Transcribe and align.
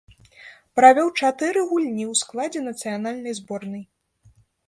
Правёў 0.79 1.07
чатыры 1.19 1.59
гульні 1.73 2.05
ў 2.11 2.23
складзе 2.23 2.59
нацыянальнай 2.69 3.37
зборнай. 3.43 3.83